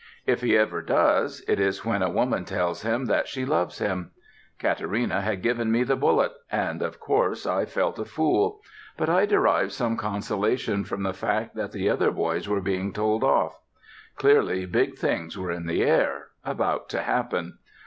[0.25, 4.09] If he ever does, it is when a woman tells him that she loves him.
[4.57, 8.61] Katarina had given me the bullet, and, of course, I felt a fool;
[8.97, 13.23] but I derived some consolation from the fact that the other boys were being told
[13.23, 13.59] off.
[14.15, 17.59] Clearly, big things were in the air, about to happen.